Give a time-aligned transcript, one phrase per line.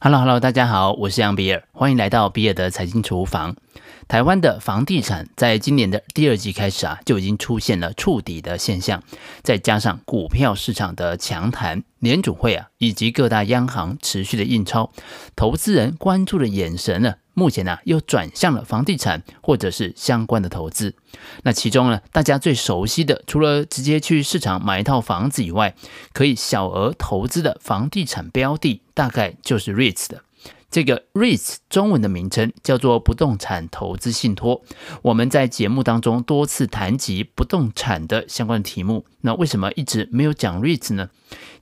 [0.00, 3.56] Hello，Hello，大家好，我是杨比尔，欢迎来到比尔的财经厨房。
[4.06, 9.02] 台湾的房地产在今年的第二季开始啊，就已经出现了触底的现象，
[9.42, 14.92] 再加上股票市场的强弹，联储会啊以及各大央行持续的印钞，
[15.34, 20.94] 投资人关注的眼神呢，目前呢、又转向了房地产或者是相关的投资。
[21.44, 25.74] 那其中呢，大家最熟悉的，除了直接去市场买一套房子以外，
[26.12, 28.82] 可以小额投资的房地产标的。
[28.98, 30.24] 大概就是 REITs 的
[30.70, 34.62] 这个 REITs 中文的名称叫做不动产投资信托。
[35.02, 41.08] 我们在节目当中多次谈及不动产的相关的题目，那为什么一直没有讲 REITs 呢？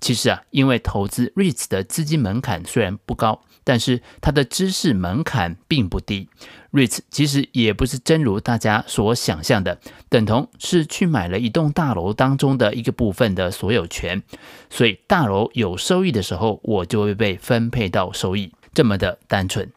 [0.00, 6.28] 其实啊，因为投资 REITs 的资金门槛虽然不高，但是它的知识门槛并不低。
[6.72, 9.78] REITs 其实也不是真如大家所想象的，
[10.08, 14.22] 等同是去买了一栋大楼当中的一个部分的所有权，
[14.70, 19.70] 所以大楼有收益的时候，我就会被分配到收益，这么的单纯。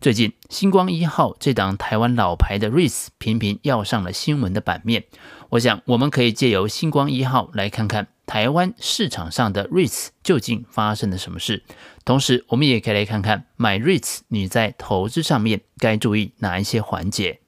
[0.00, 5.04] 最近星光一号这档台湾老牌的 REITs 频频要上了新闻的版面，
[5.50, 8.08] 我想我们可以借由星光一号来看看。
[8.24, 11.62] 台湾市场上的 REITs 究竟发生了什么事？
[12.04, 17.40] 同时，我们也可以来看看买 REITs 你在投资上面该注意哪一些环节。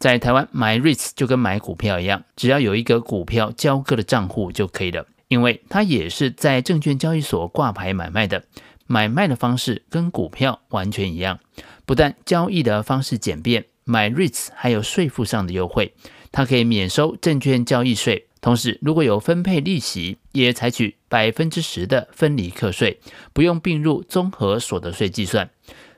[0.00, 8.42] 在台湾买 REITs 就跟买股票一样，只要有一个股票交割的账户就可以了，因为它也是在证券交易所挂牌买卖的，
[8.86, 11.38] 买卖的方式跟股票完全一样。
[11.86, 15.94] 不但交易的方式简便，买 REITs 还有税负上的优惠，
[16.32, 18.26] 它可以免收证券交易税。
[18.40, 23.00] 同时，如果有分配利息，也采取百分之十的分离课税，
[23.32, 25.48] 不用并入综合所得税计算。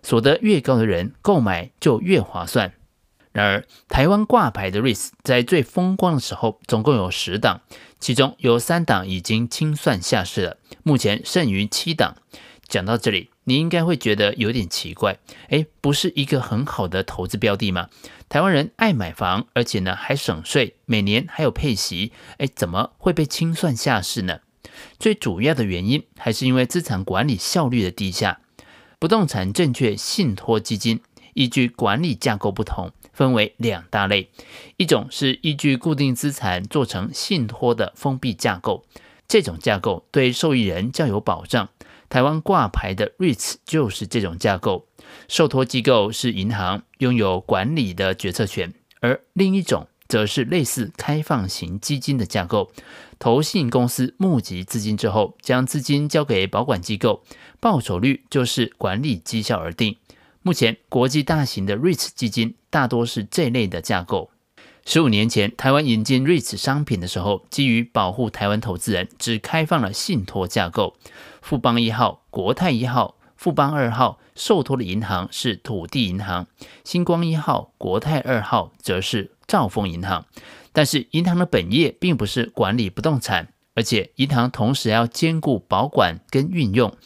[0.03, 2.73] 所得越高的人购买就越划算。
[3.33, 7.61] 然而，台湾挂牌的 REITs 在最风光的时候，总共有十档，
[7.98, 12.17] 其中有三档已经清算下市了，目前剩余七档。
[12.69, 17.89] 讲到这里，你应该会觉得有点奇怪，诶，不是一个很好的投资标的吗？
[18.28, 24.40] 台湾人爱买房，而且呢还省税，每年还有配息，诶，怎么会被清算下市呢？
[24.98, 28.40] 最主要的原因还是因为资产管理效率的低下。
[28.98, 31.01] 不动产证券信托基金
[31.35, 34.30] 依据管理架构不同，分为两大类，
[34.79, 38.85] 一种是依据固定资产做成信托的封闭架构，
[39.29, 41.69] 这种架构对受益人较有保障。
[42.08, 44.86] 台湾挂牌的 REITs 就是这种架构，
[45.28, 52.70] 受托机构是银行，拥有管理的决策权；而另一种则是类似开放型基金的架构，
[53.18, 57.22] 投信公司募集资金之后，将资金交给保管机构，
[57.61, 59.96] 报酬率就是管理绩效而定。
[60.42, 64.30] 目前国际大型的 REITs 基金大多是这类的架构。
[64.89, 70.95] 十五年前，台湾引进 REITs 商品的时候，基于保护台湾投资人，只开放了信托架构。
[71.42, 76.46] 富邦一号、国泰一号、富邦二号受托的银行是土地银行，
[76.85, 80.25] 星光一号、国泰二号则是兆丰银行。
[80.73, 86.96] 但是，银行的本业并不是管理不动产，而且银行同时要兼顾保管跟运用。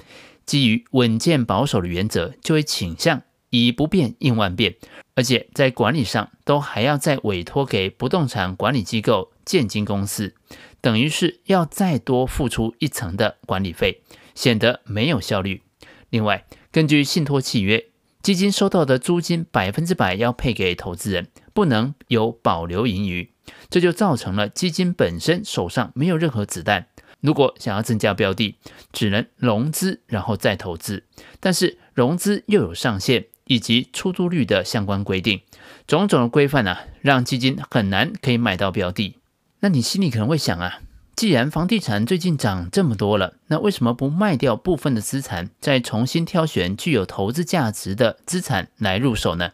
[0.45, 4.77] 基于稳健保守的原则，就会倾向以不变应万变。
[5.15, 10.35] 而且在管理上都还要再委托给不动产管理机构建金公司，
[10.81, 14.03] 等于是要再多付出一层的管理费，
[14.35, 15.63] 显得没有效率。
[16.09, 17.85] 另外，根据信托契约，
[18.23, 23.31] 基金收到的租金百分之百要配给投资人，不能有保留盈余，
[23.69, 26.87] 这就造成了基金本身手上没有任何子弹。
[27.21, 28.57] 如果想要增加标的，
[28.93, 31.05] 只能融资然后再投资，
[31.39, 33.27] 但是融资又有上限。
[33.51, 35.41] 以及出租率的相关规定，
[35.85, 39.17] 种种的规范呢，让基金很难可以买到标的。
[39.59, 40.79] 那你心里可能会想啊，
[41.17, 49.51] 既然房地产最近涨这么多了，那为什么不卖掉部分的资产，再重新挑选具有投资价值的资产来入手呢？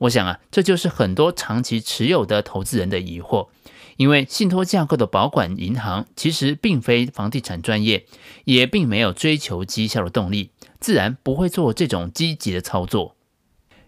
[0.00, 3.48] 我想啊，这就是很多长期持有的投资人的疑惑，
[3.96, 8.04] 因为信托架构的保管银行其实并非房地产专业，
[8.44, 13.16] 也并没有追求绩效的动力，自然不会做这种积极的操作。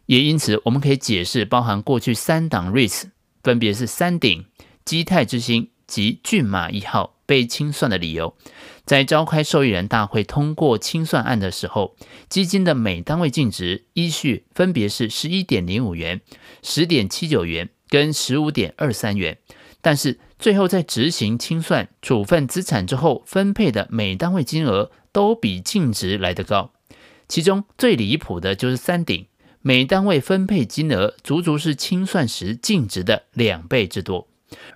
[0.06, 3.04] 也因此，我们可以解释包含过去三档 REITs，
[3.42, 4.44] 分别是三鼎、
[4.84, 8.36] 基泰之星及骏马一号被清算的理由。
[8.84, 11.96] 在召开受益人大会通过清算案的时候，
[12.28, 16.20] 基金的每单位净值依序分别是十一点零五元、
[16.62, 19.38] 十点七九元跟十五点二三元，
[19.80, 26.72] 但是最后在执行清算处分资产之后，分配的每单位金额都比净值来得高。
[27.26, 29.26] 其中最离谱的就是三鼎。
[29.66, 34.28] 每单位分配金额足足是清算时净值的两倍之多，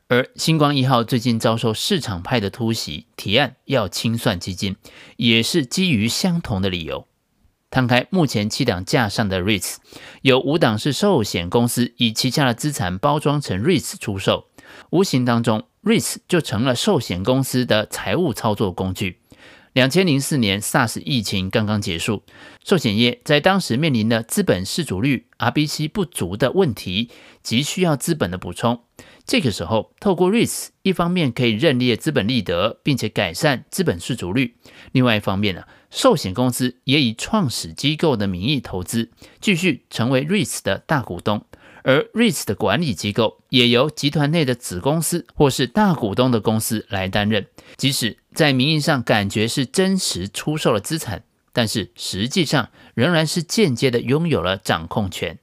[0.06, 4.76] 而星光一号最近遭受市场派的突袭，提案要清算基金，
[5.18, 7.06] 也是基于相同的理由。
[7.68, 9.76] 摊开目前七档架上的 REITs，
[10.22, 14.46] 有五档是寿险公司以旗下的资产包装成 REITs 出售，
[14.88, 19.20] 无形当中 REITs 就成了寿险公司的财务操作工具。
[19.72, 22.22] 两千零四年 SARS 疫情刚刚结束，
[22.64, 27.10] 寿险业在当时面临的资本适足率 RBC 不足的问题，
[27.42, 28.80] 急需要资本的补充。
[29.24, 34.54] 这个时候，透过 REITs，一方面可以认列资本利得，并且改善资本适足率；
[34.92, 39.10] 另外一方面呢，寿险公司也以创始机构的名义投资，
[39.40, 41.44] 继续成为 REITs 的大股东。
[41.84, 47.46] 而 REITs 的管理机构也由集团内的子公司或是大股东的公司来担任。
[47.76, 55.40] 即使在名义上感觉是真实出售了资产，但是实际上仍然是间接的拥有了掌控权。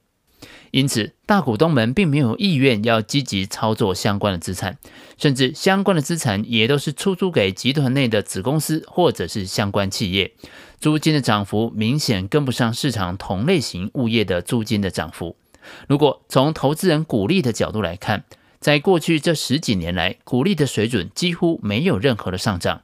[0.70, 4.78] 因此，大股东们并没有意愿要积极操作相关的资产，
[5.18, 10.32] 甚至相关的资产也都是出租给集团内的子公司或者是相关企业。
[10.80, 15.36] 租金的涨幅明显跟不上市场同类型物业的租金的涨幅。
[15.86, 18.24] 如果从投资人鼓励的角度来看，
[18.66, 22.82] 在过去这十几年来，股利的水准几乎没有任何的上涨。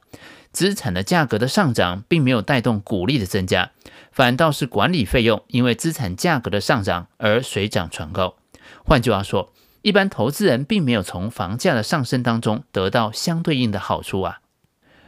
[0.53, 3.71] 资产的价格的上涨并没有带动股利的增加，
[4.09, 8.37] 反倒是管理费用因为资产价格的上涨而水涨船高。
[8.85, 9.51] 换句话说，
[9.81, 14.39] 一般投资人并没有从房价的上升当中得到相对应的好处啊。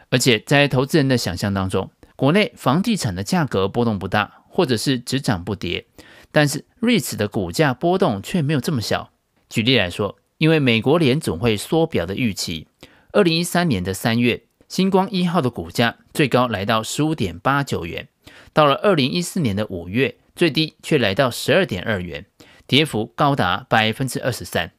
[0.10, 5.86] 而且在投资人的想象当中，国内房地产的价格波动不大，或者是只涨不跌，
[6.33, 9.12] 但是 REITs 的股价波动却没有这么小。
[9.48, 12.68] 举例来说，因为美国联总会缩表的预期，
[13.12, 14.44] 二零一三年的三月。
[14.68, 18.08] 星光一号的股价最高来到十五点八九元，
[18.52, 22.26] 到了二零一四年的五月，最低却来到十二点二元，
[22.66, 24.72] 跌幅高达百分之二十三。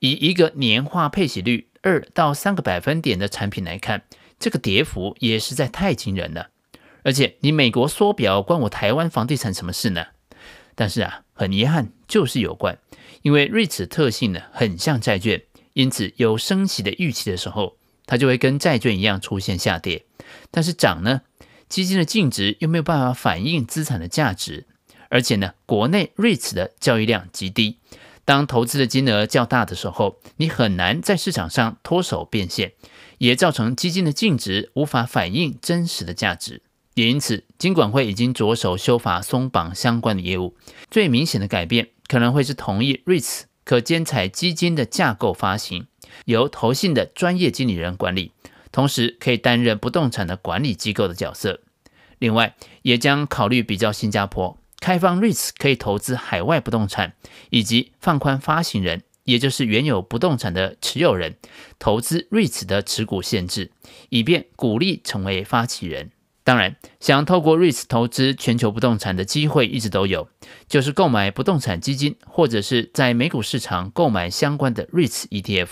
[0.00, 4.02] 以一个年化配息率二到三个百分点的产品来看，
[4.40, 6.48] 这个跌幅也实在太惊人了。
[7.04, 10.06] 而且，你美国缩表关我台湾房地产什么事呢？
[10.74, 12.76] 但是啊，很遗憾，就是有关，
[13.22, 15.40] 因为 REITs 特性呢很像债券，
[15.72, 17.78] 因此有升息的预期的时候。
[18.10, 20.06] 它就会跟债券一样出现下跌，
[20.50, 21.20] 但是涨呢，
[21.68, 24.64] 基金的净值又没有办法反映资产的价值，
[25.10, 27.76] 而且呢，国内 REITs 的交易量极低，
[28.24, 32.72] 当投资的金额较大的时候，你很难在市场上脱手变现，
[33.18, 36.62] 也造成基金的净值无法反映真实的价值。
[36.98, 40.56] 也因此，金管会已经着手修法松绑相关的业务，
[40.90, 45.86] 最明显的改变可能会是同意 REITs 可兼采基金的架构发行。
[46.24, 48.32] 由投信的专业经理人管理，
[48.72, 51.60] 同时可以担任不动产的管理机构的角色。
[52.18, 57.14] 另外，也将考虑比较新加坡，开放 REITs 可以投资海外不动产，
[57.50, 61.36] 以及放宽发行人，也就是原有不动产的持有人
[61.78, 63.70] 投资 REITs 的持股限制，
[64.08, 66.10] 以便鼓励成为发起人。
[66.48, 70.30] 当然，想透过 REITs 投资全球不动产的机会一直都有，
[70.66, 75.68] 就是购买不动产基金，或者是在美股市场购买相关的 REITs ETF。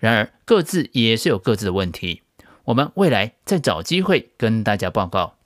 [0.00, 2.22] 然而，各自也是有各自的问题。
[2.64, 5.36] 我们未来再找机会跟大家报告。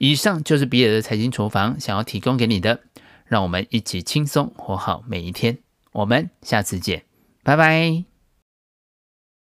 [0.00, 2.80] 以上就是比尔的财经厨房想要提供给你的，
[3.24, 5.58] 让我们一起轻松活好每一天。
[5.92, 7.04] 我们下次见，
[7.44, 8.17] 拜拜。